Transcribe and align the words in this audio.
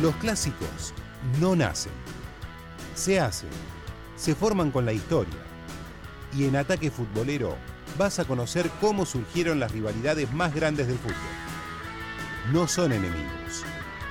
Los 0.00 0.16
clásicos 0.16 0.94
no 1.40 1.54
nacen, 1.54 1.92
se 2.94 3.20
hacen, 3.20 3.50
se 4.16 4.34
forman 4.34 4.70
con 4.70 4.86
la 4.86 4.94
historia. 4.94 5.38
Y 6.34 6.46
en 6.46 6.56
Ataque 6.56 6.90
Futbolero 6.90 7.54
vas 7.98 8.18
a 8.18 8.24
conocer 8.24 8.70
cómo 8.80 9.04
surgieron 9.04 9.60
las 9.60 9.72
rivalidades 9.72 10.32
más 10.32 10.54
grandes 10.54 10.86
del 10.86 10.96
fútbol. 10.96 11.16
No 12.50 12.66
son 12.66 12.92
enemigos, 12.92 13.64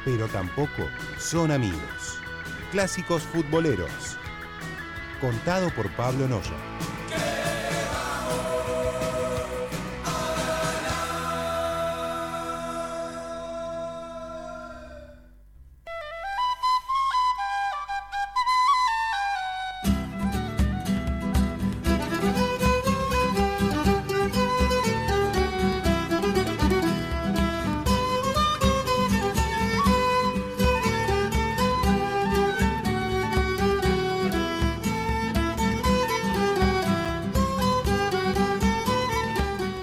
pero 0.05 0.28
tampoco 0.28 0.84
son 1.18 1.50
amigos. 1.50 2.20
Clásicos 2.71 3.24
futboleros. 3.24 3.90
Contado 5.20 5.71
por 5.71 5.90
Pablo 5.96 6.28
Noya. 6.28 6.89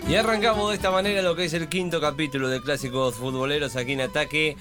Y 0.09 0.15
arrancamos 0.15 0.69
de 0.69 0.77
esta 0.77 0.93
manera 0.93 1.21
lo 1.21 1.35
que 1.35 1.47
es 1.47 1.53
el 1.55 1.69
quinto 1.69 2.01
capítulo 2.01 2.49
de 2.49 2.61
Clásicos 2.61 3.17
Futboleros 3.17 3.75
aquí 3.75 3.95
en 3.95 4.03
Ataque. 4.03 4.57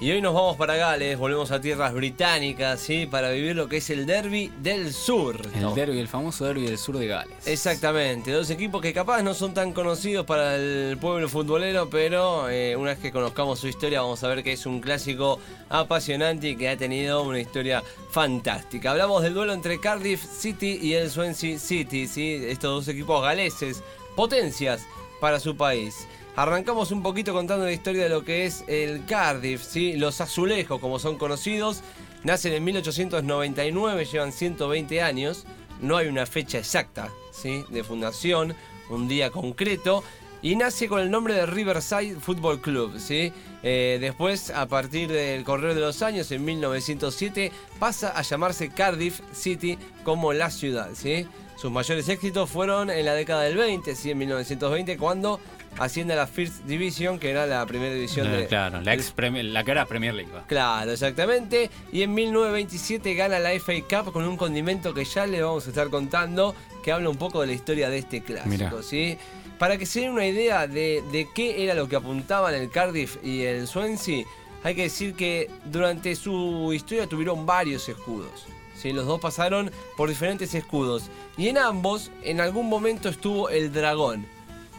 Y 0.00 0.10
hoy 0.10 0.20
nos 0.20 0.34
vamos 0.34 0.56
para 0.56 0.74
Gales, 0.74 1.16
volvemos 1.16 1.52
a 1.52 1.60
tierras 1.60 1.92
británicas, 1.92 2.80
¿sí? 2.80 3.06
Para 3.06 3.30
vivir 3.30 3.54
lo 3.54 3.68
que 3.68 3.76
es 3.76 3.90
el 3.90 4.06
Derby 4.06 4.52
del 4.60 4.92
Sur. 4.92 5.40
El 5.54 5.62
¿no? 5.62 5.74
derby, 5.74 6.00
el 6.00 6.08
famoso 6.08 6.46
derby 6.46 6.66
del 6.66 6.78
sur 6.78 6.98
de 6.98 7.06
Gales. 7.06 7.46
Exactamente, 7.46 8.32
dos 8.32 8.50
equipos 8.50 8.82
que 8.82 8.92
capaz 8.92 9.22
no 9.22 9.34
son 9.34 9.54
tan 9.54 9.72
conocidos 9.72 10.26
para 10.26 10.56
el 10.56 10.98
pueblo 11.00 11.28
futbolero, 11.28 11.88
pero 11.88 12.48
eh, 12.48 12.74
una 12.74 12.90
vez 12.90 12.98
que 12.98 13.12
conozcamos 13.12 13.60
su 13.60 13.68
historia 13.68 14.02
vamos 14.02 14.22
a 14.24 14.28
ver 14.28 14.42
que 14.42 14.52
es 14.52 14.66
un 14.66 14.80
clásico 14.80 15.38
apasionante 15.68 16.50
y 16.50 16.56
que 16.56 16.68
ha 16.68 16.76
tenido 16.76 17.22
una 17.22 17.38
historia 17.38 17.84
fantástica. 18.10 18.90
Hablamos 18.90 19.22
del 19.22 19.34
duelo 19.34 19.52
entre 19.52 19.80
Cardiff 19.80 20.24
City 20.24 20.78
y 20.82 20.94
el 20.94 21.08
Swansea 21.08 21.58
City, 21.58 22.08
¿sí? 22.08 22.40
estos 22.46 22.70
dos 22.70 22.88
equipos 22.88 23.22
galeses, 23.22 23.82
potencias 24.18 24.84
para 25.20 25.38
su 25.38 25.56
país. 25.56 26.08
Arrancamos 26.34 26.90
un 26.90 27.04
poquito 27.04 27.32
contando 27.32 27.64
la 27.64 27.70
historia 27.70 28.02
de 28.02 28.08
lo 28.08 28.24
que 28.24 28.46
es 28.46 28.64
el 28.66 29.04
Cardiff, 29.06 29.62
¿sí? 29.62 29.92
los 29.92 30.20
azulejos 30.20 30.80
como 30.80 30.98
son 30.98 31.16
conocidos. 31.16 31.82
Nacen 32.24 32.52
en 32.52 32.64
1899, 32.64 34.04
llevan 34.06 34.32
120 34.32 35.02
años. 35.02 35.46
No 35.80 35.96
hay 35.96 36.08
una 36.08 36.26
fecha 36.26 36.58
exacta 36.58 37.12
¿sí? 37.30 37.64
de 37.68 37.84
fundación, 37.84 38.56
un 38.90 39.06
día 39.06 39.30
concreto. 39.30 40.02
Y 40.42 40.56
nace 40.56 40.88
con 40.88 41.00
el 41.00 41.12
nombre 41.12 41.34
de 41.34 41.46
Riverside 41.46 42.16
Football 42.18 42.60
Club. 42.60 42.98
¿sí? 42.98 43.32
Eh, 43.62 43.98
después, 44.00 44.50
a 44.50 44.66
partir 44.66 45.12
del 45.12 45.44
correr 45.44 45.76
de 45.76 45.80
los 45.80 46.02
años, 46.02 46.32
en 46.32 46.44
1907, 46.44 47.52
pasa 47.78 48.18
a 48.18 48.22
llamarse 48.22 48.70
Cardiff 48.70 49.20
City 49.32 49.78
como 50.02 50.32
la 50.32 50.50
ciudad. 50.50 50.88
¿sí? 50.94 51.24
Sus 51.60 51.72
mayores 51.72 52.08
éxitos 52.08 52.48
fueron 52.48 52.88
en 52.88 53.04
la 53.04 53.14
década 53.14 53.42
del 53.42 53.56
20, 53.56 53.96
¿sí? 53.96 54.12
en 54.12 54.18
1920, 54.18 54.96
cuando 54.96 55.40
asciende 55.78 56.14
a 56.14 56.16
la 56.16 56.26
First 56.28 56.64
Division, 56.66 57.18
que 57.18 57.30
era 57.30 57.46
la 57.46 57.66
primera 57.66 57.92
división 57.92 58.30
de, 58.30 58.46
claro, 58.46 58.80
la, 58.80 58.94
ex 58.94 59.12
Premier- 59.12 59.44
la 59.46 59.64
que 59.64 59.72
era 59.72 59.84
Premier 59.84 60.14
League. 60.14 60.30
Claro, 60.46 60.92
exactamente. 60.92 61.68
Y 61.92 62.02
en 62.02 62.14
1927 62.14 63.12
gana 63.14 63.40
la 63.40 63.50
FA 63.58 63.72
Cup 63.88 64.12
con 64.12 64.24
un 64.24 64.36
condimento 64.36 64.94
que 64.94 65.04
ya 65.04 65.26
le 65.26 65.42
vamos 65.42 65.66
a 65.66 65.70
estar 65.70 65.88
contando, 65.90 66.54
que 66.84 66.92
habla 66.92 67.10
un 67.10 67.16
poco 67.16 67.40
de 67.40 67.48
la 67.48 67.52
historia 67.54 67.90
de 67.90 67.98
este 67.98 68.22
clásico, 68.22 68.50
Mirá. 68.50 68.72
¿sí? 68.82 69.18
Para 69.58 69.76
que 69.76 69.84
se 69.84 70.02
den 70.02 70.12
una 70.12 70.26
idea 70.28 70.68
de, 70.68 71.02
de 71.10 71.28
qué 71.34 71.64
era 71.64 71.74
lo 71.74 71.88
que 71.88 71.96
apuntaban 71.96 72.54
el 72.54 72.70
Cardiff 72.70 73.16
y 73.24 73.42
el 73.42 73.66
Swansea, 73.66 74.24
hay 74.62 74.74
que 74.76 74.82
decir 74.82 75.14
que 75.14 75.50
durante 75.64 76.14
su 76.14 76.72
historia 76.72 77.08
tuvieron 77.08 77.44
varios 77.46 77.88
escudos. 77.88 78.46
¿Sí? 78.80 78.92
Los 78.92 79.06
dos 79.06 79.20
pasaron 79.20 79.70
por 79.96 80.08
diferentes 80.08 80.54
escudos. 80.54 81.04
Y 81.36 81.48
en 81.48 81.58
ambos, 81.58 82.10
en 82.22 82.40
algún 82.40 82.68
momento 82.68 83.08
estuvo 83.08 83.48
el 83.48 83.72
dragón, 83.72 84.26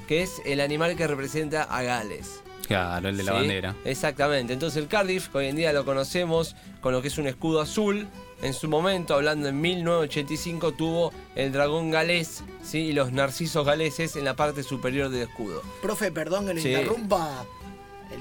que 0.07 0.23
es 0.23 0.41
el 0.45 0.61
animal 0.61 0.95
que 0.95 1.05
representa 1.07 1.63
a 1.63 1.81
Gales. 1.83 2.41
Claro, 2.67 3.09
el 3.09 3.17
de 3.17 3.23
la 3.23 3.31
Sí, 3.31 3.37
bandera. 3.39 3.75
Exactamente. 3.83 4.53
Entonces 4.53 4.81
el 4.81 4.87
Cardiff, 4.87 5.29
que 5.29 5.39
hoy 5.39 5.47
en 5.47 5.55
día 5.55 5.73
lo 5.73 5.85
conocemos 5.85 6.55
con 6.81 6.93
lo 6.93 7.01
que 7.01 7.07
es 7.07 7.17
un 7.17 7.25
escudo 7.25 7.61
azul, 7.61 8.07
en 8.43 8.53
su 8.53 8.69
momento, 8.69 9.15
hablando 9.15 9.49
en 9.49 9.59
1985, 9.59 10.73
tuvo 10.73 11.11
el 11.35 11.51
dragón 11.51 11.89
galés 11.91 12.43
¿sí? 12.63 12.77
y 12.79 12.93
los 12.93 13.11
narcisos 13.11 13.65
galeses 13.65 14.15
en 14.15 14.23
la 14.23 14.35
parte 14.35 14.63
superior 14.63 15.09
del 15.09 15.23
escudo. 15.23 15.61
Profe, 15.81 16.11
perdón 16.11 16.45
que 16.47 16.53
lo 16.53 16.61
Sí. 16.61 16.69
interrumpa. 16.69 17.43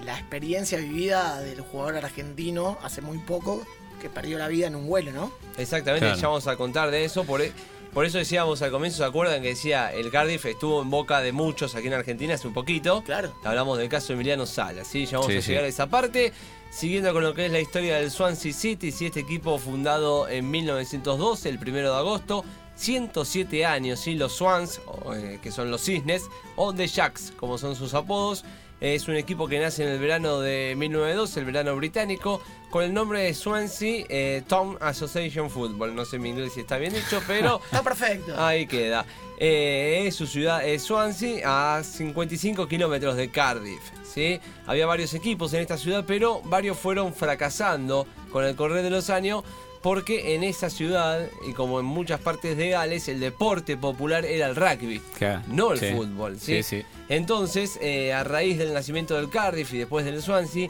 La 0.05 0.19
experiencia 0.19 0.79
vivida 0.79 1.41
del 1.41 1.61
jugador 1.63 1.97
argentino 2.05 2.79
hace 2.83 3.01
muy 3.01 3.19
poco 3.19 3.63
que 3.99 4.09
perdió 4.09 4.39
la 4.39 4.49
vida 4.49 4.67
en 4.67 4.75
un 4.77 4.87
vuelo, 4.87 5.13
¿no? 5.13 5.33
Exactamente, 5.57 6.07
Claro. 6.07 6.21
ya 6.21 6.29
vamos 6.29 6.47
a 6.47 6.57
contar 6.57 6.91
de 6.91 7.05
eso. 7.05 7.25
Por, 7.25 7.43
e- 7.43 7.53
por 7.93 8.05
eso 8.05 8.19
decíamos 8.19 8.63
al 8.63 8.71
comienzo, 8.71 8.99
¿se 8.99 9.05
acuerdan 9.05 9.43
que 9.43 9.49
decía 9.49 9.93
el 9.93 10.11
Cardiff 10.11 10.45
estuvo 10.47 10.83
en 10.83 10.91
boca 10.91 11.21
de 11.21 11.33
muchos 11.33 11.75
aquí 11.75 11.87
en 11.89 11.95
Argentina 11.95 12.35
hace 12.35 12.47
un 12.47 12.55
poquito? 12.55 13.03
Claro. 13.05 13.33
Hablamos 13.45 13.79
del 13.79 13.89
caso 13.89 14.09
de 14.09 14.15
Emiliano 14.15 14.47
Sala, 14.47 14.85
¿sí? 14.85 15.07
Ya 15.07 15.19
vamos 15.19 15.33
Sí, 15.33 15.39
a 15.39 15.43
sí. 15.43 15.49
llegar 15.49 15.65
a 15.65 15.69
esa 15.69 15.87
parte. 15.89 16.33
Siguiendo 16.71 17.13
con 17.15 17.23
lo 17.23 17.33
que 17.33 17.47
es 17.47 17.53
la 17.53 17.61
historia 17.61 17.97
del 17.97 18.11
Swansea 18.11 18.53
City, 18.53 18.93
¿sí? 18.93 19.07
este 19.07 19.21
equipo 19.21 19.59
fundado 19.59 20.29
en 20.29 20.51
1912, 20.51 21.49
el 21.49 21.59
primero 21.59 21.93
de 21.93 21.99
agosto, 21.99 22.45
107 22.77 23.65
años, 23.65 24.01
¿sí? 24.01 24.15
los 24.15 24.35
Swans, 24.35 24.81
eh, 25.15 25.39
que 25.43 25.51
son 25.51 25.71
los 25.71 25.83
cisnes, 25.83 26.25
o 26.57 26.75
The 26.75 26.87
Jacks, 26.87 27.33
como 27.39 27.57
son 27.59 27.75
sus 27.75 27.95
apodos. 27.95 28.45
Es 28.81 29.09
un 29.09 29.17
equipo 29.17 29.49
que 29.49 29.59
nace 29.59 29.83
en 29.83 29.89
el 29.89 29.99
verano 29.99 30.39
de 30.41 30.75
1912, 30.77 31.41
el 31.41 31.47
verano 31.47 31.75
británico, 31.75 32.41
con 32.71 32.85
el 32.85 32.95
nombre 32.95 33.23
de 33.23 33.35
Swansea 33.35 34.05
eh, 34.09 34.43
Town 34.47 34.79
Association 34.81 35.51
Football. 35.51 35.97
No 35.97 36.05
sé 36.05 36.19
mi 36.19 36.29
inglés 36.29 36.53
si 36.53 36.61
está 36.61 36.79
bien 36.79 36.93
dicho, 36.93 37.21
pero 37.27 37.61
Está 37.65 37.83
perfecto. 37.83 38.41
Ahí 38.41 38.67
queda. 38.67 39.05
Eh, 39.39 40.09
su 40.13 40.27
ciudad 40.27 40.67
es 40.67 40.83
Swansea, 40.83 41.77
a 41.79 41.83
55 41.83 42.69
kilómetros 42.69 43.17
de 43.17 43.31
Cardiff. 43.31 43.81
¿sí? 44.05 44.41
Había 44.67 44.87
varios 44.87 45.13
equipos 45.15 45.53
en 45.55 45.61
esta 45.61 45.77
ciudad, 45.77 46.05
pero 46.07 46.41
varios 46.45 46.79
fueron 46.79 47.13
fracasando 47.13 48.07
con 48.31 48.45
el 48.45 48.55
correr 48.55 48.83
de 48.85 48.91
los 48.91 49.11
años. 49.11 49.43
Porque 49.83 50.35
en 50.35 50.43
esa 50.43 50.71
ciudad, 50.71 51.29
y 51.49 51.53
como 51.53 51.79
en 51.79 51.87
muchas 51.87 52.21
partes 52.21 52.57
de 52.57 52.71
Gales, 52.71 53.07
el 53.09 53.21
deporte 53.21 53.77
popular 53.77 54.25
era 54.25 54.47
el 54.47 54.57
rugby, 54.57 55.01
Claro, 55.17 55.43
no 55.49 55.73
el 55.73 55.79
sí. 55.79 55.93
fútbol. 55.95 56.39
¿sí? 56.41 56.61
Entonces, 57.09 57.79
eh, 57.81 58.13
a 58.13 58.25
raíz 58.25 58.59
del 58.59 58.75
nacimiento 58.75 59.15
del 59.17 59.31
Cardiff 59.31 59.73
y 59.75 59.79
después 59.79 60.05
del 60.05 60.21
Swansea, 60.21 60.69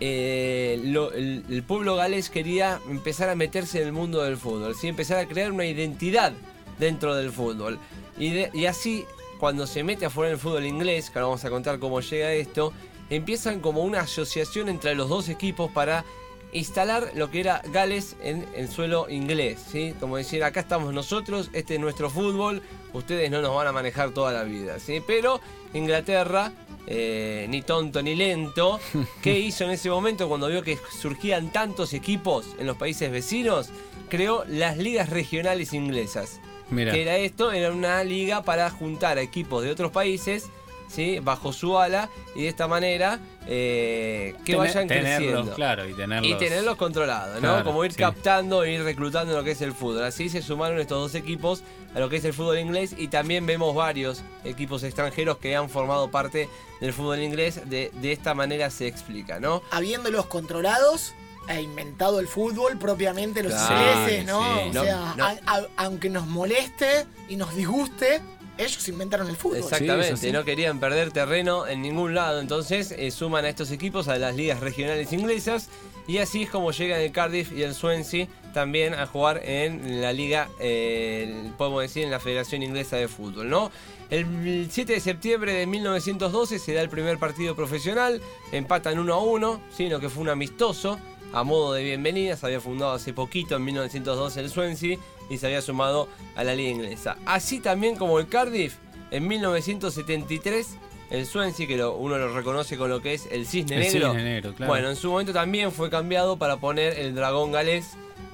eh, 0.00 0.78
lo- 0.84 1.12
el, 1.12 1.44
el 1.48 1.62
pueblo 1.62 1.96
galés 1.96 2.28
quería 2.28 2.80
empezar 2.90 3.28
a 3.30 3.34
meterse 3.34 3.80
en 3.80 3.86
el 3.86 3.92
mundo 3.92 4.22
del 4.22 4.36
fútbol, 4.36 4.74
¿sí? 4.74 4.88
empezar 4.88 5.18
a 5.18 5.26
crear 5.26 5.52
una 5.52 5.64
identidad 5.64 6.32
dentro 6.78 7.14
del 7.14 7.30
fútbol. 7.32 7.78
Y, 8.18 8.30
de- 8.30 8.50
y 8.52 8.66
así, 8.66 9.04
cuando 9.38 9.66
se 9.66 9.82
mete 9.84 10.04
afuera 10.06 10.30
del 10.30 10.38
fútbol 10.38 10.66
inglés, 10.66 11.10
que 11.10 11.18
ahora 11.18 11.28
vamos 11.28 11.44
a 11.44 11.50
contar 11.50 11.78
cómo 11.78 12.00
llega 12.00 12.32
esto, 12.32 12.72
empiezan 13.08 13.60
como 13.60 13.82
una 13.82 14.00
asociación 14.00 14.68
entre 14.68 14.94
los 14.94 15.08
dos 15.08 15.28
equipos 15.28 15.70
para 15.70 16.04
instalar 16.56 17.12
lo 17.14 17.30
que 17.30 17.40
era 17.40 17.62
Gales 17.72 18.16
en 18.22 18.46
el 18.54 18.68
suelo 18.68 19.08
inglés, 19.10 19.58
¿sí? 19.70 19.94
Como 20.00 20.16
decir, 20.16 20.42
acá 20.42 20.60
estamos 20.60 20.92
nosotros, 20.92 21.50
este 21.52 21.74
es 21.74 21.80
nuestro 21.80 22.10
fútbol, 22.10 22.62
ustedes 22.92 23.30
no 23.30 23.42
nos 23.42 23.54
van 23.54 23.66
a 23.66 23.72
manejar 23.72 24.10
toda 24.10 24.32
la 24.32 24.44
vida, 24.44 24.78
¿sí? 24.78 25.02
Pero 25.06 25.40
Inglaterra, 25.74 26.52
eh, 26.86 27.46
ni 27.48 27.62
tonto 27.62 28.02
ni 28.02 28.14
lento, 28.14 28.80
¿qué 29.22 29.38
hizo 29.38 29.64
en 29.64 29.70
ese 29.70 29.90
momento 29.90 30.28
cuando 30.28 30.48
vio 30.48 30.62
que 30.62 30.78
surgían 31.00 31.52
tantos 31.52 31.92
equipos 31.92 32.46
en 32.58 32.66
los 32.66 32.76
países 32.76 33.10
vecinos? 33.10 33.70
Creó 34.08 34.44
las 34.46 34.78
ligas 34.78 35.10
regionales 35.10 35.72
inglesas. 35.72 36.40
Mira. 36.70 36.92
Que 36.92 37.02
era 37.02 37.16
esto, 37.16 37.52
era 37.52 37.70
una 37.70 38.02
liga 38.02 38.42
para 38.42 38.70
juntar 38.70 39.18
a 39.18 39.22
equipos 39.22 39.62
de 39.62 39.70
otros 39.70 39.92
países, 39.92 40.48
¿sí? 40.88 41.18
Bajo 41.20 41.52
su 41.52 41.78
ala, 41.78 42.08
y 42.34 42.42
de 42.42 42.48
esta 42.48 42.66
manera 42.68 43.18
eh, 43.48 44.34
que 44.44 44.52
Tener- 44.54 44.58
vayan 44.58 44.88
tenerlos, 44.88 45.16
creciendo. 45.30 45.54
Claro, 45.54 45.88
y 45.88 45.94
tenerlos. 45.94 46.30
Y 46.30 46.34
tenerlos 46.34 46.76
controlados, 46.76 47.34
¿no? 47.36 47.40
Claro, 47.40 47.64
Como 47.64 47.84
ir 47.84 47.92
sí. 47.92 47.98
captando 47.98 48.64
e 48.64 48.72
ir 48.72 48.82
reclutando 48.82 49.34
lo 49.34 49.44
que 49.44 49.52
es 49.52 49.60
el 49.62 49.72
fútbol. 49.72 50.04
Así 50.04 50.28
se 50.28 50.42
sumaron 50.42 50.78
estos 50.80 50.98
dos 51.00 51.14
equipos 51.14 51.62
a 51.94 52.00
lo 52.00 52.08
que 52.08 52.16
es 52.16 52.24
el 52.24 52.32
fútbol 52.32 52.58
inglés 52.58 52.94
y 52.96 53.08
también 53.08 53.46
vemos 53.46 53.74
varios 53.74 54.22
equipos 54.44 54.82
extranjeros 54.82 55.38
que 55.38 55.54
han 55.56 55.70
formado 55.70 56.10
parte 56.10 56.48
del 56.80 56.92
fútbol 56.92 57.20
inglés. 57.20 57.60
De, 57.68 57.90
de 57.94 58.12
esta 58.12 58.34
manera 58.34 58.70
se 58.70 58.86
explica, 58.86 59.38
¿no? 59.40 59.62
Habiéndolos 59.70 60.26
controlados 60.26 61.14
e 61.48 61.62
inventado 61.62 62.18
el 62.18 62.26
fútbol 62.26 62.76
propiamente 62.76 63.40
los 63.44 63.52
Claro, 63.52 64.00
ingleses, 64.00 64.26
¿no? 64.26 64.40
sí. 64.42 64.60
O 64.70 64.72
No, 64.72 64.82
sea, 64.82 65.14
no. 65.16 65.24
a- 65.24 65.36
a- 65.46 65.66
aunque 65.76 66.10
nos 66.10 66.26
moleste 66.26 67.06
y 67.28 67.36
nos 67.36 67.54
disguste, 67.54 68.20
ellos 68.58 68.88
inventaron 68.88 69.28
el 69.28 69.36
fútbol. 69.36 69.58
Exactamente, 69.58 70.08
Sí, 70.08 70.12
eso 70.14 70.22
sí. 70.22 70.32
no 70.32 70.44
querían 70.44 70.80
perder 70.80 71.10
terreno 71.12 71.66
en 71.66 71.82
ningún 71.82 72.14
lado, 72.14 72.40
entonces 72.40 72.92
eh, 72.92 73.10
suman 73.10 73.44
a 73.44 73.48
estos 73.48 73.70
equipos 73.70 74.08
a 74.08 74.18
las 74.18 74.34
ligas 74.36 74.60
regionales 74.60 75.12
inglesas 75.12 75.68
y 76.06 76.18
así 76.18 76.42
es 76.44 76.50
como 76.50 76.70
llegan 76.72 77.00
el 77.00 77.12
Cardiff 77.12 77.52
y 77.52 77.62
el 77.62 77.74
Swansea 77.74 78.28
también 78.54 78.94
a 78.94 79.06
jugar 79.06 79.42
en 79.44 80.00
la 80.00 80.12
liga, 80.12 80.48
eh, 80.60 81.50
podemos 81.58 81.82
decir, 81.82 82.04
en 82.04 82.10
la 82.10 82.20
Federación 82.20 82.62
Inglesa 82.62 82.96
de 82.96 83.08
Fútbol, 83.08 83.50
¿no? 83.50 83.70
El 84.08 84.68
7 84.70 84.92
de 84.94 85.00
septiembre 85.00 85.52
de 85.52 85.66
1912 85.66 86.58
se 86.60 86.72
da 86.72 86.80
el 86.80 86.88
primer 86.88 87.18
partido 87.18 87.56
profesional, 87.56 88.22
empatan 88.52 88.98
1 89.00 89.12
a 89.12 89.20
1, 89.20 89.60
sino 89.76 89.98
que 90.00 90.08
fue 90.08 90.22
un 90.22 90.28
amistoso 90.30 90.98
a 91.32 91.42
modo 91.44 91.72
de 91.74 91.82
bienvenida, 91.84 92.36
se 92.36 92.46
había 92.46 92.60
fundado 92.60 92.92
hace 92.92 93.12
poquito 93.12 93.56
en 93.56 93.64
1912 93.64 94.40
el 94.40 94.50
Swansea 94.50 94.98
y 95.28 95.38
se 95.38 95.46
había 95.46 95.60
sumado 95.62 96.08
a 96.34 96.44
la 96.44 96.54
liga 96.54 96.70
inglesa. 96.70 97.16
Así 97.26 97.60
también 97.60 97.96
como 97.96 98.18
el 98.18 98.28
Cardiff, 98.28 98.76
en 99.10 99.26
1973 99.28 100.76
el 101.10 101.26
Swansea, 101.26 101.66
que 101.66 101.76
lo- 101.76 101.94
uno 101.96 102.18
lo 102.18 102.34
reconoce 102.34 102.76
con 102.76 102.90
lo 102.90 103.00
que 103.00 103.14
es 103.14 103.28
el 103.30 103.46
cisne 103.46 103.76
El 103.76 103.92
negro. 103.92 104.08
cisne 104.12 104.24
negro, 104.24 104.54
claro. 104.54 104.72
Bueno, 104.72 104.88
en 104.90 104.96
su 104.96 105.10
momento 105.10 105.32
también 105.32 105.70
fue 105.72 105.88
cambiado 105.90 106.36
para 106.36 106.56
poner 106.56 106.98
el 106.98 107.14
dragón 107.14 107.52
galés, 107.52 107.90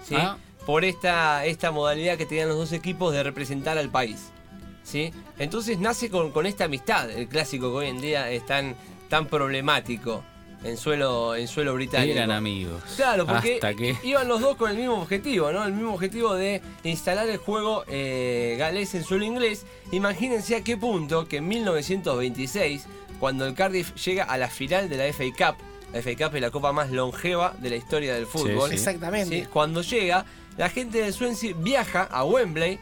¿sí? 0.07 0.15
Ah. 0.17 0.37
por 0.65 0.85
esta, 0.85 1.45
esta 1.45 1.71
modalidad 1.73 2.17
que 2.17 2.25
tenían 2.25 2.49
los 2.49 2.57
dos 2.57 2.73
equipos 2.73 3.13
de 3.13 3.23
representar 3.23 3.79
al 3.79 3.91
país. 3.91 4.31
¿sí? 4.85 5.13
Entonces 5.39 5.79
nace 5.79 6.09
con, 6.11 6.31
con 6.33 6.45
esta 6.47 6.65
amistad, 6.65 7.09
el 7.11 7.29
clásico 7.29 7.71
que 7.71 7.77
hoy 7.79 7.87
en 7.89 8.01
día 8.01 8.31
es 8.31 8.45
tan, 8.47 8.75
tan 9.09 9.27
problemático 9.27 10.25
en 10.65 10.77
suelo, 10.77 11.35
en 11.35 11.49
suelo 11.49 11.75
británico. 11.75 12.13
Eran 12.13 12.31
amigos. 12.31 12.83
Claro, 12.97 13.27
porque 13.27 13.55
Hasta 13.55 13.75
que. 13.75 13.97
iban 14.03 14.29
los 14.29 14.41
dos 14.41 14.57
con 14.57 14.71
el 14.71 14.77
mismo 14.77 14.95
objetivo, 14.95 15.53
¿no? 15.53 15.65
El 15.65 15.73
mismo 15.73 15.95
objetivo 15.95 16.35
de 16.35 16.63
instalar 16.85 17.29
el 17.29 17.39
juego 17.39 17.85
eh, 17.89 18.57
galés 18.59 18.95
en 18.95 19.05
suelo 19.05 19.25
inglés. 19.25 19.67
Imagínense 19.91 20.57
a 20.57 20.65
qué 20.65 20.77
punto 20.77 21.27
que 21.27 21.39
en 21.39 21.49
1926, 21.49 22.87
cuando 23.19 23.47
el 23.47 23.55
Cardiff 23.55 23.95
llega 23.95 24.25
a 24.25 24.37
la 24.39 24.49
final 24.49 24.89
de 24.89 24.97
la 24.97 25.13
FA 25.13 25.25
Cup, 25.37 25.57
la 25.93 26.01
FA 26.01 26.11
Cup 26.17 26.37
es 26.37 26.41
la 26.41 26.51
copa 26.51 26.73
más 26.73 26.91
longeva 26.91 27.55
de 27.59 27.71
la 27.71 27.77
historia 27.77 28.15
del 28.15 28.27
fútbol. 28.27 28.71
sí. 28.71 28.75
Exactamente. 28.77 29.41
¿sí? 29.41 29.47
Cuando 29.53 29.83
llega, 29.83 30.25
la 30.57 30.69
gente 30.69 31.03
del 31.03 31.13
Swansea 31.13 31.55
viaja 31.57 32.05
a 32.05 32.25
Wembley 32.25 32.79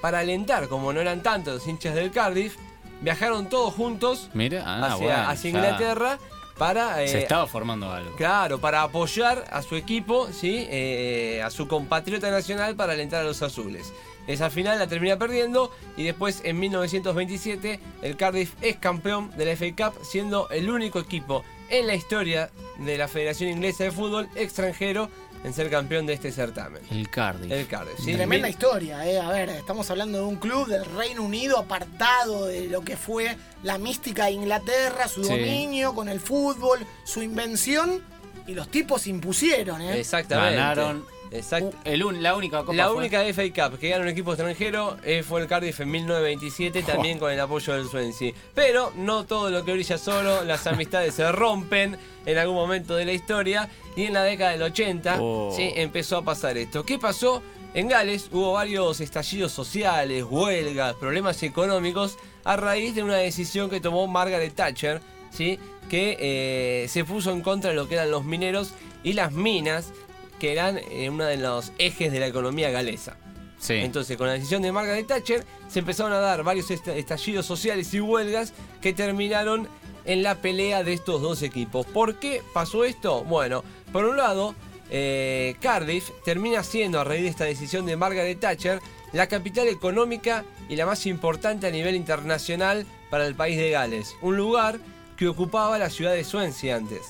para 0.00 0.20
alentar, 0.20 0.68
como 0.68 0.92
no 0.92 1.00
eran 1.00 1.22
tantos 1.22 1.54
los 1.54 1.66
hinchas 1.66 1.94
del 1.94 2.10
Cardiff, 2.10 2.56
viajaron 3.00 3.48
todos 3.48 3.72
juntos 3.74 4.30
Mira, 4.34 4.62
ah, 4.66 4.86
hacia, 4.86 4.96
bueno, 4.96 5.28
hacia 5.28 5.50
ya 5.50 6.18
Para... 6.58 6.96
Se 7.06 7.18
eh, 7.18 7.22
estaba 7.22 7.46
formando 7.46 7.90
algo. 7.90 8.14
Claro, 8.16 8.60
para 8.60 8.82
apoyar 8.82 9.44
a 9.50 9.62
su 9.62 9.76
equipo, 9.76 10.28
¿sí? 10.32 10.66
Eh, 10.70 11.42
a 11.44 11.50
su 11.50 11.66
compatriota 11.66 12.30
nacional 12.30 12.76
para 12.76 12.92
alentar 12.92 13.22
a 13.22 13.24
los 13.24 13.42
azules. 13.42 13.92
Esa 14.26 14.48
final 14.48 14.78
la 14.78 14.86
termina 14.86 15.18
perdiendo 15.18 15.70
y 15.96 16.04
después 16.04 16.40
en 16.44 16.58
1927 16.58 17.80
el 18.02 18.16
Cardiff 18.16 18.54
es 18.62 18.76
campeón 18.76 19.30
de 19.36 19.44
la 19.44 19.56
FA 19.56 19.66
Cup, 19.76 20.02
siendo 20.02 20.48
el 20.48 20.70
único 20.70 20.98
equipo 20.98 21.44
en 21.68 21.86
la 21.86 21.94
historia 21.94 22.50
de 22.78 22.96
la 22.96 23.08
Federación 23.08 23.50
Inglesa 23.50 23.84
de 23.84 23.90
Fútbol 23.90 24.28
extranjero 24.34 25.10
en 25.44 25.52
ser 25.52 25.70
campeón 25.70 26.06
de 26.06 26.14
este 26.14 26.32
certamen. 26.32 26.82
El 26.90 27.08
Cardiff. 27.10 27.52
El 27.52 27.66
Cardiff. 27.68 27.98
¿sí? 28.04 28.14
Tremenda 28.14 28.48
historia, 28.48 29.06
eh. 29.06 29.20
A 29.20 29.28
ver, 29.30 29.50
estamos 29.50 29.88
hablando 29.90 30.18
de 30.18 30.24
un 30.24 30.36
club 30.36 30.66
del 30.66 30.84
Reino 30.84 31.22
Unido 31.22 31.58
apartado 31.58 32.46
de 32.46 32.66
lo 32.68 32.80
que 32.80 32.96
fue 32.96 33.36
la 33.62 33.78
mística 33.78 34.24
de 34.24 34.32
Inglaterra, 34.32 35.06
su 35.06 35.22
Sí. 35.22 35.30
dominio 35.30 35.94
con 35.94 36.08
el 36.08 36.18
fútbol, 36.18 36.80
su 37.04 37.22
invención, 37.22 38.02
y 38.46 38.54
los 38.54 38.68
tipos 38.68 39.06
impusieron, 39.06 39.80
eh. 39.80 40.00
Exactamente. 40.00 40.56
Ganaron. 40.56 41.04
Exacto. 41.34 41.76
El 41.84 42.04
un- 42.04 42.22
la 42.22 42.34
única 42.36 42.60
copa 42.60 42.72
La 42.74 42.86
fue- 42.88 42.96
única 42.96 43.22
FA 43.24 43.42
Cup 43.70 43.78
que 43.78 43.88
gana 43.90 44.02
un 44.02 44.08
equipo 44.08 44.32
extranjero 44.32 44.96
eh, 45.04 45.22
fue 45.22 45.40
el 45.42 45.48
Cardiff 45.48 45.80
en 45.80 45.90
1927, 45.90 46.82
también 46.86 47.18
con 47.18 47.30
el 47.32 47.40
apoyo 47.40 47.72
del 47.74 47.86
Swansea. 47.88 48.32
Pero 48.54 48.92
no 48.96 49.24
todo 49.24 49.50
lo 49.50 49.64
que 49.64 49.72
brilla 49.72 49.98
solo, 49.98 50.44
las 50.44 50.66
amistades 50.68 51.14
se 51.14 51.30
rompen 51.32 51.96
en 52.26 52.38
algún 52.38 52.56
momento 52.56 52.94
de 52.96 53.04
la 53.04 53.12
historia 53.12 53.68
y 53.96 54.04
en 54.04 54.14
la 54.14 54.22
década 54.22 54.52
del 54.52 54.62
80 54.62 55.18
Oh. 55.20 55.52
sí, 55.54 55.70
empezó 55.76 56.18
a 56.18 56.22
pasar 56.24 56.56
esto. 56.56 56.84
¿Qué 56.84 56.98
pasó? 56.98 57.42
En 57.74 57.88
Gales 57.88 58.28
hubo 58.30 58.52
varios 58.52 59.00
estallidos 59.00 59.50
sociales, 59.50 60.24
huelgas, 60.28 60.94
problemas 60.94 61.42
económicos 61.42 62.16
a 62.44 62.56
raíz 62.56 62.94
de 62.94 63.02
una 63.02 63.16
decisión 63.16 63.68
que 63.68 63.80
tomó 63.80 64.06
Margaret 64.06 64.54
Thatcher, 64.54 65.00
¿sí? 65.32 65.58
que 65.90 66.16
eh, 66.20 66.88
se 66.88 67.04
puso 67.04 67.32
en 67.32 67.40
contra 67.42 67.70
de 67.70 67.76
lo 67.76 67.88
que 67.88 67.94
eran 67.96 68.10
los 68.12 68.24
mineros 68.24 68.72
y 69.02 69.14
las 69.14 69.32
minas, 69.32 69.92
que 70.38 70.52
eran 70.52 70.78
eh, 70.90 71.08
uno 71.10 71.24
de 71.24 71.36
los 71.36 71.72
ejes 71.78 72.12
de 72.12 72.20
la 72.20 72.26
economía 72.26 72.70
galesa. 72.70 73.16
Sí. 73.58 73.74
Entonces, 73.74 74.16
con 74.18 74.26
la 74.26 74.34
decisión 74.34 74.60
de 74.62 74.72
Margaret 74.72 75.06
Thatcher, 75.06 75.44
se 75.68 75.78
empezaron 75.78 76.12
a 76.12 76.18
dar 76.18 76.42
varios 76.42 76.70
est- 76.70 76.86
estallidos 76.88 77.46
sociales 77.46 77.92
y 77.94 78.00
huelgas 78.00 78.52
que 78.82 78.92
terminaron 78.92 79.68
en 80.04 80.22
la 80.22 80.34
pelea 80.42 80.82
de 80.84 80.92
estos 80.92 81.22
dos 81.22 81.40
equipos. 81.42 81.86
¿Por 81.86 82.16
qué 82.16 82.42
pasó 82.52 82.84
esto? 82.84 83.24
Bueno, 83.24 83.64
por 83.90 84.04
un 84.04 84.18
lado, 84.18 84.54
eh, 84.90 85.56
Cardiff 85.62 86.10
termina 86.26 86.62
siendo, 86.62 87.00
a 87.00 87.04
raíz 87.04 87.22
de 87.22 87.28
esta 87.28 87.44
decisión 87.44 87.86
de 87.86 87.96
Margaret 87.96 88.38
Thatcher, 88.38 88.80
la 89.14 89.28
capital 89.28 89.68
económica 89.68 90.44
y 90.68 90.76
la 90.76 90.84
más 90.84 91.06
importante 91.06 91.66
a 91.66 91.70
nivel 91.70 91.94
internacional 91.94 92.84
para 93.08 93.26
el 93.26 93.34
país 93.34 93.56
de 93.56 93.70
Gales. 93.70 94.14
Un 94.20 94.36
lugar 94.36 94.78
que 95.16 95.26
ocupaba 95.28 95.78
la 95.78 95.88
ciudad 95.88 96.12
de 96.12 96.24
Swansea 96.24 96.76
antes. 96.76 97.00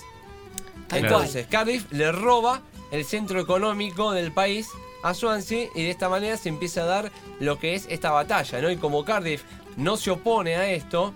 Entonces, 0.92 1.46
Cardiff 1.48 1.90
le 1.90 2.12
roba 2.12 2.62
el 2.90 3.04
centro 3.04 3.40
económico 3.40 4.12
del 4.12 4.32
país 4.32 4.68
a 5.02 5.14
Swansea 5.14 5.68
y 5.74 5.82
de 5.82 5.90
esta 5.90 6.08
manera 6.08 6.36
se 6.36 6.48
empieza 6.48 6.82
a 6.82 6.86
dar 6.86 7.12
lo 7.40 7.58
que 7.58 7.74
es 7.74 7.86
esta 7.88 8.10
batalla, 8.10 8.60
¿no? 8.60 8.70
Y 8.70 8.76
como 8.76 9.04
Cardiff 9.04 9.42
no 9.76 9.96
se 9.96 10.10
opone 10.10 10.56
a 10.56 10.70
esto, 10.70 11.12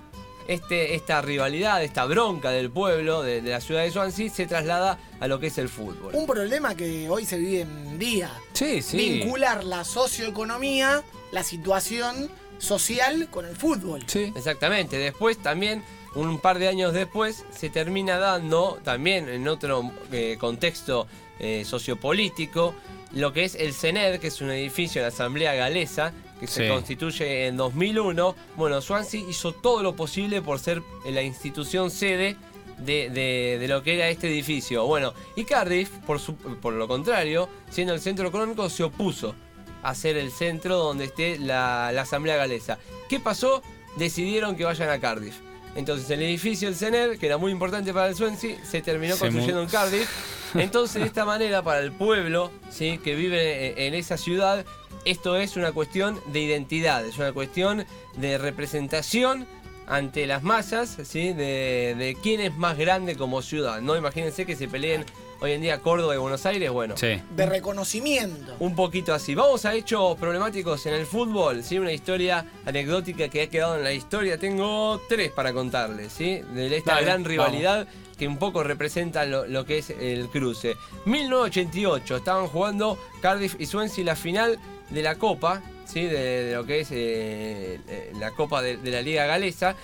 este, 0.47 0.95
esta 0.95 1.23
rivalidad, 1.23 1.83
esta 1.83 2.05
bronca 2.07 2.51
del 2.51 2.71
pueblo, 2.71 3.23
de, 3.23 3.41
de 3.41 3.51
la 3.51 3.61
ciudad 3.61 3.83
de 3.83 3.91
Swansea, 3.91 4.31
se 4.31 4.47
traslada 4.47 4.99
a 5.21 5.29
lo 5.29 5.39
que 5.41 5.49
es 5.49 5.59
el 5.59 5.69
fútbol. 5.69 6.15
Un 6.15 6.27
problema 6.27 6.75
que 6.75 7.09
hoy 7.09 7.25
se 7.25 7.39
vive 7.39 7.61
en 7.63 7.99
día. 7.99 8.31
Sí, 8.53 8.83
sí. 8.83 8.97
Vincular 8.97 9.65
la 9.65 9.85
socioeconomía, 9.85 11.03
la 11.33 11.43
situación 11.43 12.31
social 12.59 13.29
con 13.31 13.47
el 13.47 13.57
fútbol. 13.57 14.05
Sí. 14.07 14.33
Exactamente. 14.35 14.99
Después 14.99 15.39
también, 15.39 15.85
un 16.15 16.39
par 16.41 16.59
de 16.59 16.69
años 16.69 16.93
después, 16.93 17.45
se 17.55 17.71
termina 17.71 18.19
dando, 18.19 18.81
también 18.83 19.29
en 19.29 19.49
otro 19.49 19.93
eh, 20.13 20.37
contexto 20.41 21.07
eh, 21.41 21.65
sociopolítico, 21.65 22.75
lo 23.13 23.33
que 23.33 23.45
es 23.45 23.55
el 23.55 23.73
CENED, 23.73 24.21
que 24.21 24.29
es 24.29 24.41
un 24.41 24.51
edificio 24.51 25.01
de 25.03 25.09
la 25.09 25.15
Asamblea 25.15 25.55
Galesa, 25.55 26.13
que 26.41 26.47
se 26.47 26.69
constituye 26.69 27.47
en 27.47 27.57
2001. 27.57 28.37
Bueno, 28.57 28.81
Swansea 28.81 29.21
hizo 29.29 29.53
todo 29.53 29.83
lo 29.83 29.97
posible 29.97 30.43
por 30.43 30.59
ser 30.59 30.83
la 31.07 31.23
institución 31.23 31.91
sede 31.91 32.37
de, 32.79 33.11
de- 33.11 33.57
de 33.59 33.69
lo 33.69 33.83
que 33.83 33.95
era 33.95 34.09
este 34.09 34.29
edificio. 34.29 34.87
Bueno, 34.87 35.15
y 35.37 35.45
Cardiff, 35.45 35.89
por, 36.07 36.21
su- 36.21 36.37
por 36.37 36.75
lo 36.75 36.87
contrario, 36.87 37.49
siendo 37.71 37.93
el 37.95 38.01
centro 38.01 38.29
económico, 38.29 38.69
se 38.71 38.85
opuso 38.85 39.35
a 39.83 39.95
ser 39.95 40.17
el 40.17 40.31
centro 40.31 40.77
donde 40.77 41.05
esté 41.07 41.39
la, 41.39 41.91
la 41.93 42.03
Asamblea 42.03 42.37
Galesa. 42.37 42.79
¿Qué 43.09 43.19
pasó? 43.21 43.63
Decidieron 43.97 44.55
que 44.55 44.65
vayan 44.65 44.91
a 44.91 45.01
Cardiff. 45.01 45.37
Entonces 45.75 46.09
el 46.11 46.23
edificio 46.23 46.69
del 46.69 46.77
CENER, 46.77 47.19
que 47.19 47.27
era 47.27 47.37
muy 47.39 47.53
importante 47.53 47.93
para 47.93 48.09
el 48.09 48.15
Swansea, 48.17 48.57
se 48.65 48.81
terminó 48.83 49.15
Se 49.15 49.21
construyendo 49.21 49.63
en 49.63 49.69
Cardiff. 49.69 50.09
Entonces 50.55 51.03
de 51.03 51.07
esta 51.09 51.25
manera 51.25 51.63
para 51.63 51.81
el 51.81 51.93
pueblo 51.93 52.51
¿sí? 52.71 52.99
que 52.99 53.15
vive 53.15 53.71
en- 53.73 53.79
en 53.79 53.95
esa 53.95 54.17
ciudad, 54.17 54.65
esto 55.05 55.37
es 55.37 55.57
una 55.57 55.73
cuestión 55.73 56.21
de 56.33 56.41
identidad, 56.41 57.05
es 57.05 57.19
una 57.19 57.33
cuestión 57.33 57.85
de 58.17 58.39
representación 58.39 59.47
ante 59.87 60.27
las 60.27 60.43
masas, 60.43 60.99
¿sí? 61.05 61.33
de, 61.33 61.95
de 61.99 62.17
quién 62.23 62.41
es 62.41 62.55
más 62.57 62.77
grande 62.77 63.17
como 63.17 63.41
ciudad. 63.43 63.81
No 63.81 63.97
imagínense 63.97 64.45
que 64.47 64.55
se 64.57 64.69
peleen 64.69 65.05
hoy 65.41 65.53
en 65.53 65.63
día 65.63 65.81
Córdoba 65.81 66.15
y 66.15 66.19
Buenos 66.19 66.45
Aires, 66.47 66.71
bueno. 66.71 66.97
Sí. 66.97 67.21
De 67.37 67.47
reconocimiento. 67.47 68.57
Un 68.61 68.75
poquito 68.75 69.15
así. 69.15 69.35
Vamos 69.35 69.65
a 69.65 69.75
hechos 69.75 70.17
problemáticos 70.19 70.85
en 70.87 70.95
el 70.95 71.07
fútbol, 71.07 71.63
¿sí? 71.63 71.79
Una 71.79 71.93
historia 71.93 72.45
anecdótica 72.67 73.29
que 73.29 73.43
ha 73.43 73.47
quedado 73.49 73.77
en 73.77 73.85
la 73.85 73.93
historia. 73.93 74.39
Tengo 74.39 75.01
tres 75.09 75.31
para 75.31 75.53
contarles, 75.53 76.13
¿sí? 76.13 76.41
De 76.55 76.77
esta 76.77 76.93
Dale, 76.95 77.05
gran 77.07 77.17
vamos. 77.23 77.29
rivalidad 77.29 77.87
que 78.19 78.27
un 78.27 78.39
poco 78.39 78.65
representa 78.65 79.25
lo, 79.25 79.47
lo 79.47 79.65
que 79.65 79.79
es 79.79 79.91
el 79.91 80.29
cruce. 80.29 80.77
1988, 81.05 82.17
estaban 82.17 82.49
jugando 82.49 82.99
Cardiff 83.23 83.55
y 83.61 83.67
Swansea 83.67 84.05
la 84.05 84.17
final 84.17 84.59
de 84.91 85.03
la 85.03 85.15
Copa, 85.17 85.63
¿sí? 85.85 86.03
De, 86.03 86.45
de 86.45 86.55
lo 86.57 86.67
que 86.67 86.81
es 86.81 86.89
eh, 86.91 87.79
eh, 87.89 88.13
la 88.19 88.33
Copa 88.33 88.61
de, 88.63 88.77
de 88.77 88.91
la 88.91 89.03
Liga 89.03 89.27
Galesa. 89.27 89.77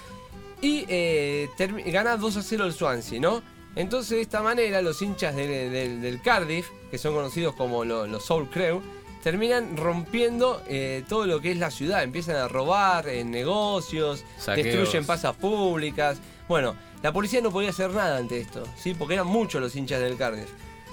Y 0.60 0.84
eh, 0.88 1.48
gana 1.86 2.16
2 2.16 2.36
a 2.38 2.42
0 2.42 2.64
el 2.64 2.72
Swansea, 2.72 3.20
¿no? 3.20 3.42
Entonces, 3.76 4.10
de 4.10 4.20
esta 4.22 4.42
manera, 4.42 4.80
los 4.82 5.00
hinchas 5.02 5.34
de- 5.34 5.68
de- 5.70 5.96
del 5.98 6.20
Cardiff, 6.22 6.68
que 6.90 6.98
son 6.98 7.14
conocidos 7.14 7.54
como 7.54 7.84
lo- 7.84 8.06
los 8.06 8.24
Soul 8.24 8.48
Crew, 8.50 8.80
terminan 9.22 9.76
rompiendo 9.76 10.62
eh, 10.68 11.02
todo 11.08 11.26
lo 11.26 11.40
que 11.40 11.50
es 11.52 11.56
la 11.58 11.70
ciudad. 11.70 12.02
Empiezan 12.02 12.36
a 12.36 12.46
robar 12.48 13.08
en 13.08 13.30
negocios, 13.30 14.22
Saqueos. 14.38 14.64
destruyen 14.66 15.06
pasas 15.06 15.34
públicas. 15.34 16.18
Bueno, 16.48 16.74
la 17.02 17.12
policía 17.12 17.40
no 17.40 17.50
podía 17.50 17.70
hacer 17.70 17.90
nada 17.90 18.18
ante 18.18 18.38
esto, 18.38 18.62
¿sí? 18.76 18.94
Porque 18.94 19.14
eran 19.14 19.26
muchos 19.26 19.60
los 19.60 19.74
hinchas 19.74 20.00
del 20.00 20.16
Cardiff. 20.16 20.48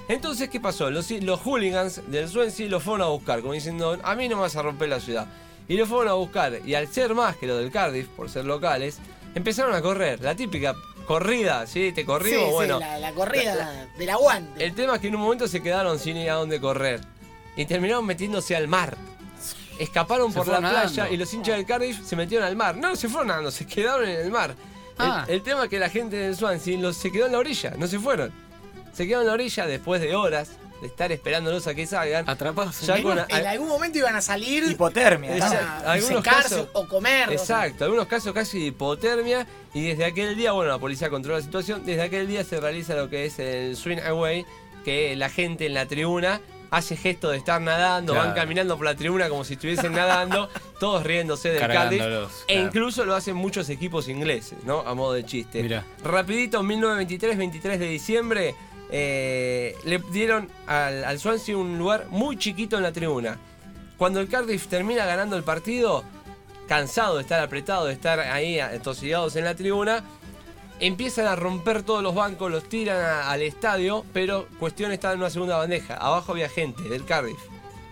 Entonces, 0.08 0.50
¿qué 0.50 0.60
pasó? 0.60 0.90
Los, 0.90 1.12
los 1.12 1.40
hooligans 1.42 2.02
del 2.10 2.28
Swansea 2.28 2.68
los 2.68 2.84
fueron 2.84 3.02
a 3.04 3.10
buscar, 3.10 3.42
como 3.42 3.54
diciendo, 3.54 3.98
a 4.04 4.16
mí 4.16 4.28
no 4.28 4.36
me 4.38 4.42
vas 4.44 4.56
a 4.56 4.62
romper 4.62 4.90
la 4.90 5.00
ciudad. 5.00 5.28
y 5.68 5.78
lo 5.78 5.86
fueron 5.86 6.10
a 6.10 6.14
buscar. 6.16 6.60
Y 6.66 6.74
al 6.76 6.88
ser 6.92 7.14
más 7.14 7.38
que 7.38 7.48
lo 7.48 7.56
del 7.58 7.72
Cardiff, 7.72 8.08
por 8.10 8.30
ser 8.30 8.44
locales, 8.46 8.98
empezaron 9.36 9.74
a 9.74 9.82
correr. 9.82 10.20
La 10.20 10.36
típica 10.36 10.74
corrida, 11.13 11.68
¿sí? 11.68 11.91
Te 11.91 12.06
corrimos, 12.06 12.46
sí, 12.46 12.51
bueno. 12.51 12.80
la, 12.80 12.98
la 13.00 13.12
corrida 13.13 13.88
del 13.98 14.10
aguante. 14.10 14.63
El 14.63 14.74
tema 14.74 14.96
es 14.96 15.01
que 15.01 15.08
en 15.08 15.15
un 15.15 15.22
momento 15.22 15.48
se 15.48 15.62
quedaron 15.62 16.00
sin 16.00 16.18
ir 16.18 16.30
a 16.30 16.36
dónde 16.36 16.60
correr. 16.62 17.01
Y 17.56 17.65
terminaron 17.65 18.06
metiéndose 18.06 18.56
al 18.56 18.68
mar. 18.68 18.96
Escaparon 19.80 20.32
Se 20.32 20.38
por 20.38 20.48
la 20.48 20.60
playa 20.60 21.10
y 21.10 21.18
los 21.18 21.34
hinchas 21.34 21.56
del 21.58 21.65
Cardiff 21.65 22.01
se 22.06 22.15
metieron 22.15 22.48
al 22.48 22.56
mar. 22.56 22.77
No, 22.77 22.96
se 22.96 23.10
fueron 23.10 23.27
nadando, 23.27 23.51
se 23.51 23.65
quedaron 23.65 24.08
en 24.08 24.20
el 24.20 24.32
mar. 24.32 24.51
El- 24.51 24.56
Ah. 24.98 25.25
El, 25.27 25.41
tema 25.41 25.63
es 25.63 25.70
que 25.70 25.80
la 25.80 25.89
gente 25.89 26.15
del 26.15 26.36
Swansea 26.36 26.77
los, 26.77 26.96
se 26.96 27.12
quedó 27.12 27.25
en 27.25 27.32
la 27.32 27.39
orilla, 27.39 27.72
no 27.77 27.88
se 27.88 27.98
fueron. 27.98 28.32
Se 28.94 29.08
quedaron 29.08 29.24
en 29.24 29.27
la 29.30 29.34
orilla 29.34 29.65
después 29.65 30.00
de 30.00 30.15
horas 30.15 30.51
de 30.82 30.88
estar 30.88 31.12
esperándolos 31.12 31.68
a 31.68 31.76
que 31.76 31.86
salgan. 31.88 32.28
Atrapados. 32.28 32.82
Ya 32.82 32.98
en 32.98 33.04
con 33.04 33.20
algún 33.20 33.68
momento 33.70 33.98
iban 34.00 34.16
a 34.16 34.22
salir 34.22 34.64
Hipotermia. 34.70 35.36
Exacto. 35.38 35.90
Algunos 35.90 36.24
secarse 36.24 36.50
casos- 36.56 36.68
o 36.74 36.88
comer. 36.88 37.30
o 37.30 37.32
sea. 37.38 37.66
Exacto, 37.68 37.86
algunos 37.86 38.08
casos 38.08 38.34
casi 38.34 38.60
de 38.60 38.66
hipotermia 38.66 39.48
y 39.74 39.82
desde 39.84 40.06
aquel 40.06 40.36
día, 40.36 40.52
bueno, 40.52 40.72
la 40.72 40.80
policía 40.80 41.10
controla 41.10 41.38
la 41.40 41.44
situación, 41.46 41.86
desde 41.86 42.02
aquel 42.02 42.28
día 42.28 42.44
se 42.44 42.60
realiza 42.60 42.96
lo 42.96 43.10
que 43.10 43.26
es 43.26 43.40
el 43.40 43.78
swing 43.78 44.00
away, 44.00 44.46
que 44.84 45.16
la 45.16 45.30
gente 45.30 45.68
en 45.68 45.76
la 45.76 45.86
tribuna 45.86 46.42
hace 46.72 46.96
gesto 46.96 47.30
de 47.30 47.38
estar 47.38 47.60
nadando, 47.62 48.14
van 48.14 48.28
Claro. 48.32 48.42
caminando 48.42 48.78
por 48.78 48.86
la 48.86 48.96
tribuna 48.96 49.28
como 49.28 49.44
si 49.44 49.54
estuviesen 49.56 49.92
nadando, 49.92 50.50
todos 50.80 51.04
riéndose 51.04 51.50
del 51.50 51.60
Cardiff. 51.60 52.00
Cargándolos, 52.00 52.32
E 52.48 52.54
claro. 52.54 52.68
incluso 52.68 53.06
lo 53.06 53.14
hacen 53.14 53.36
muchos 53.36 53.70
equipos 53.70 54.08
ingleses, 54.08 54.58
¿no? 54.64 54.80
A 54.80 54.96
modo 54.96 55.12
de 55.14 55.26
chiste. 55.26 55.62
Mirá. 55.62 55.86
Rapidito, 56.04 56.64
1923, 56.64 57.38
23 57.38 57.78
de 57.78 57.88
diciembre, 57.88 58.56
eh, 58.92 59.76
le 59.86 60.00
dieron 60.12 60.50
al, 60.68 61.04
al 61.06 61.20
Swansea 61.20 61.58
un 61.58 61.78
lugar 61.78 62.08
muy 62.10 62.38
chiquito 62.38 62.78
en 62.78 62.84
la 62.84 62.92
tribuna. 62.92 63.38
Cuando 63.98 64.20
el 64.20 64.28
Cardiff 64.28 64.68
termina 64.68 65.06
ganando 65.06 65.38
el 65.38 65.44
partido, 65.44 66.04
cansado 66.68 67.16
de 67.18 67.22
estar 67.24 67.40
apretado, 67.42 67.86
de 67.86 67.94
estar 67.94 68.20
ahí 68.20 68.60
atosigados 68.60 69.36
en 69.36 69.46
la 69.46 69.56
tribuna, 69.56 70.04
empiezan 70.80 71.28
a 71.28 71.36
romper 71.36 71.84
todos 71.84 72.02
los 72.02 72.16
bancos, 72.16 72.52
los 72.52 72.68
tiran 72.68 72.98
a- 73.00 73.30
al 73.32 73.42
estadio, 73.44 74.04
pero 74.14 74.48
cuestión 74.60 74.92
está 74.92 75.12
en 75.14 75.20
una 75.20 75.30
segunda 75.30 75.58
bandeja. 75.58 75.96
Abajo 75.96 76.32
había 76.32 76.50
gente 76.50 76.82
del 76.84 77.06
Cardiff. 77.06 77.40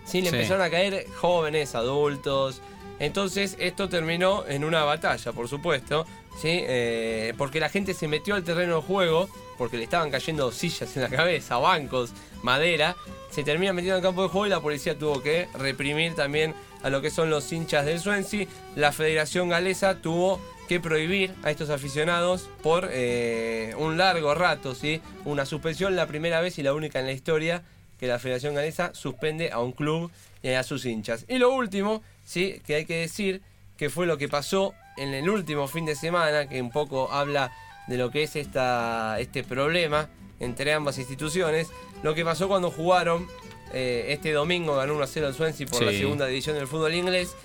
Sí, 0.06 0.22
le 0.22 0.30
Sí. 0.32 0.36
empezaron 0.36 0.64
a 0.64 0.70
caer 0.72 1.06
jóvenes, 1.22 1.76
adultos. 1.76 2.62
Entonces 2.98 3.56
esto 3.60 3.88
terminó 3.88 4.44
en 4.48 4.64
una 4.66 4.84
batalla, 4.84 5.32
por 5.32 5.48
supuesto, 5.48 6.06
¿sí? 6.38 6.50
Eh, 6.52 7.34
porque 7.38 7.60
la 7.60 7.70
gente 7.70 7.94
se 7.94 8.08
metió 8.08 8.36
al 8.36 8.44
terreno 8.44 8.78
de 8.78 8.82
juego, 8.82 9.30
porque 9.58 9.78
le 9.78 9.84
estaban 9.84 10.12
cayendo 10.12 10.52
sillas 10.52 10.96
en 10.96 11.04
la 11.04 11.10
cabeza, 11.16 11.58
bancos, 11.58 12.12
madera. 12.44 12.96
Se 13.30 13.44
termina 13.44 13.74
metiendo 13.74 13.98
al 13.98 14.02
campo 14.02 14.24
de 14.24 14.30
juego 14.30 14.48
y 14.48 14.50
la 14.50 14.60
policía 14.60 14.98
tuvo 14.98 15.22
que 15.22 15.48
reprimir 15.54 16.16
también 16.16 16.56
a 16.82 16.90
lo 16.90 17.02
que 17.02 17.12
son 17.12 17.30
los 17.30 17.52
hinchas 17.52 17.86
del 17.86 18.00
Swansea. 18.00 18.48
La 18.76 18.92
Federación 18.92 19.50
Galesa 19.50 20.02
tuvo 20.02 20.40
que 20.68 20.80
prohibir 20.80 21.34
a 21.44 21.52
estos 21.52 21.70
aficionados 21.70 22.50
por 22.62 22.90
eh, 22.92 23.74
un 23.78 23.98
largo 23.98 24.34
rato, 24.36 24.76
¿sí? 24.76 25.02
Una 25.26 25.46
suspensión, 25.46 25.96
la 25.96 26.08
primera 26.08 26.42
vez 26.42 26.60
y 26.60 26.64
la 26.64 26.74
única 26.74 27.00
en 27.00 27.08
la 27.08 27.12
historia 27.12 27.64
que 28.00 28.08
la 28.08 28.20
Federación 28.20 28.56
Galesa 28.56 28.94
suspende 28.94 29.52
a 29.52 29.60
un 29.60 29.74
club 29.74 30.12
y 30.42 30.50
a 30.50 30.64
sus 30.64 30.86
hinchas. 30.86 31.26
Y 31.28 31.38
lo 31.38 31.54
último, 31.54 32.02
sí, 32.24 32.62
que 32.66 32.76
hay 32.76 32.86
que 32.86 32.98
decir 32.98 33.42
que 33.78 33.90
fue 33.90 34.06
lo 34.06 34.18
que 34.18 34.30
pasó 34.30 34.74
en 35.00 35.14
el 35.14 35.30
último 35.30 35.68
fin 35.68 35.86
de 35.86 35.96
semana, 35.96 36.48
que 36.48 36.62
un 36.62 36.72
poco 36.72 37.12
habla 37.12 37.52
de 37.88 37.98
lo 37.98 38.12
que 38.12 38.24
es 38.24 38.36
esta, 38.36 39.20
este 39.20 39.44
problema 39.44 40.10
entre 40.40 40.74
ambas 40.74 40.98
instituciones. 40.98 41.70
Lo 42.04 42.14
que 42.14 42.24
pasó 42.24 42.48
cuando 42.48 42.72
jugaron 42.72 43.28
eh, 43.74 44.08
este 44.10 44.32
domingo, 44.32 44.76
ganó 44.76 44.94
1 44.96 45.04
a 45.04 45.08
0 45.08 45.28
el 45.28 45.34
Swansea 45.34 45.68
por 45.68 45.84
la 45.84 45.92
segunda 45.92 46.26
división 46.26 46.56
del 46.56 46.68
fútbol 46.68 46.94
inglés. 46.94 47.36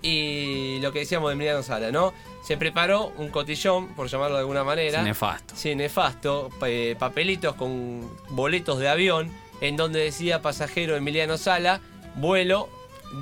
Y 0.00 0.78
lo 0.80 0.92
que 0.92 1.00
decíamos 1.00 1.28
de 1.30 1.32
Emiliano 1.34 1.62
Sala, 1.62 1.90
¿no? 1.90 2.14
Se 2.44 2.56
preparó 2.56 3.12
un 3.16 3.30
cotillón, 3.30 3.88
por 3.88 4.06
llamarlo 4.06 4.36
de 4.36 4.40
alguna 4.40 4.62
manera. 4.62 5.02
Nefasto. 5.02 5.54
Sí, 5.56 5.74
nefasto. 5.74 6.50
eh, 6.66 6.94
papelitos 6.98 7.56
con 7.56 8.08
boletos 8.30 8.78
de 8.78 8.88
avión 8.88 9.30
en 9.60 9.76
donde 9.76 9.98
decía 10.00 10.40
pasajero 10.40 10.94
Emiliano 10.94 11.36
Sala, 11.36 11.80
vuelo 12.14 12.68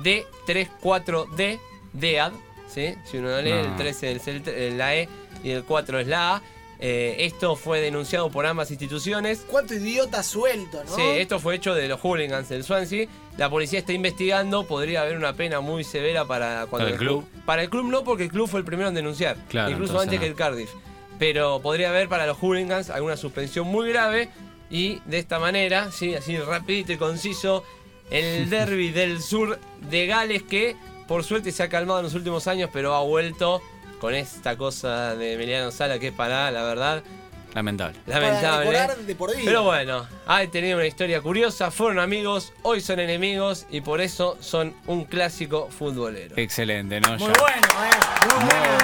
D34D, 0.03 1.59
DEAD. 1.93 2.31
¿Sí? 2.67 2.95
Si 3.05 3.17
uno 3.17 3.29
no 3.29 3.41
lee, 3.41 3.51
No. 3.51 3.59
el 3.59 3.75
13 3.75 4.11
es 4.13 4.27
el- 4.27 4.47
el- 4.47 4.77
la 4.77 4.95
E 4.95 5.09
y 5.43 5.51
el 5.51 5.63
4 5.63 5.99
es 5.99 6.07
la 6.07 6.35
A. 6.37 6.41
Eh, 6.79 7.25
esto 7.25 7.55
fue 7.55 7.81
denunciado 7.81 8.29
por 8.29 8.45
ambas 8.45 8.69
instituciones. 8.69 9.43
Cuánto 9.47 9.73
idiota 9.73 10.21
suelto, 10.21 10.83
¿no? 10.83 10.95
Sí, 10.95 11.01
esto 11.01 11.39
fue 11.39 11.55
hecho 11.55 11.73
de 11.73 11.87
los 11.87 11.99
hooligans 11.99 12.49
del 12.49 12.63
Swansea. 12.63 13.07
La 13.35 13.49
policía 13.49 13.79
está 13.79 13.93
investigando, 13.93 14.63
podría 14.67 15.01
haber 15.01 15.17
una 15.17 15.33
pena 15.33 15.59
muy 15.59 15.83
severa 15.83 16.25
para 16.25 16.67
cuando 16.69 16.85
¿Para 16.85 16.89
el 16.91 16.97
club? 16.97 17.25
Para 17.47 17.61
el 17.63 17.69
club 17.71 17.85
no, 17.89 18.03
porque 18.03 18.25
el 18.25 18.29
club 18.29 18.47
fue 18.47 18.59
el 18.59 18.65
primero 18.65 18.89
en 18.89 18.95
denunciar, 18.95 19.37
Claro, 19.49 19.71
incluso 19.71 19.93
entonces 19.93 20.07
antes 20.07 20.19
no. 20.19 20.21
que 20.21 20.27
el 20.27 20.35
Cardiff. 20.35 20.69
Pero 21.17 21.59
podría 21.63 21.89
haber 21.89 22.07
para 22.09 22.27
los 22.27 22.37
hooligans 22.37 22.91
alguna 22.91 23.17
suspensión 23.17 23.65
muy 23.65 23.89
grave 23.89 24.29
y 24.69 24.99
de 25.05 25.17
esta 25.17 25.39
manera, 25.39 25.91
sí, 25.91 26.13
así 26.13 26.37
rapidito 26.37 26.93
y 26.93 26.97
conciso, 26.97 27.63
el 28.11 28.49
derby 28.51 28.91
del 28.91 29.19
sur 29.23 29.57
de 29.89 30.05
Gales 30.05 30.43
que 30.43 30.75
por 31.07 31.23
suerte 31.23 31.51
se 31.51 31.63
ha 31.63 31.69
calmado 31.69 31.99
en 31.99 32.05
los 32.05 32.13
últimos 32.13 32.47
años, 32.47 32.69
pero 32.71 32.93
ha 32.95 33.01
vuelto 33.03 33.61
con 33.99 34.13
esta 34.13 34.55
cosa 34.57 35.15
de 35.15 35.33
Emiliano 35.33 35.71
Sala 35.71 35.97
que 35.99 36.07
es 36.09 36.13
para, 36.13 36.51
la 36.51 36.63
verdad, 36.63 37.03
Lamentable. 37.53 37.97
Lamentable. 38.05 39.03
de 39.05 39.15
por 39.15 39.31
vida. 39.31 39.41
Pero 39.45 39.63
bueno, 39.63 40.05
han 40.27 40.51
tenido 40.51 40.77
una 40.77 40.85
historia 40.85 41.21
curiosa, 41.21 41.71
fueron 41.71 41.97
amigos, 41.97 42.53
hoy 42.61 42.81
son 42.81 42.99
enemigos 42.99 43.65
y 43.71 43.81
por 43.81 43.99
eso 43.99 44.37
son 44.41 44.75
un 44.85 45.05
clásico 45.05 45.67
futbolero. 45.71 46.35
Excelente, 46.37 46.99
¿no? 47.01 47.17
Muy 47.17 47.27
Ya. 47.33 47.33
bueno, 47.39 47.57
¿eh? 47.57 48.25
Muy 48.25 48.43
Muy 48.43 48.49
bueno. 48.49 48.67
bueno. 48.67 48.77